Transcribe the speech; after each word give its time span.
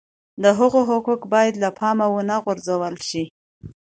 د 0.43 0.45
هغه 0.59 0.79
حقوق 0.89 1.21
باید 1.33 1.55
له 1.63 1.69
پامه 1.79 2.07
ونه 2.11 2.35
غورځول 2.43 2.95
شي. 3.09 3.23